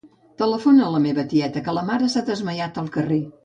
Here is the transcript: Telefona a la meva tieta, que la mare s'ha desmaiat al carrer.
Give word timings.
Telefona 0.41 0.85
a 0.87 0.93
la 0.95 1.03
meva 1.03 1.27
tieta, 1.35 1.63
que 1.69 1.77
la 1.81 1.87
mare 1.93 2.11
s'ha 2.15 2.27
desmaiat 2.33 2.85
al 2.85 2.93
carrer. 2.99 3.25